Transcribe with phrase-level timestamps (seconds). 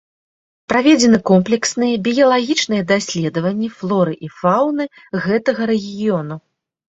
[0.71, 4.83] Праведзены комплексныя біялагічныя даследаванні флоры і фауны
[5.27, 6.35] гэтага рэгіёну.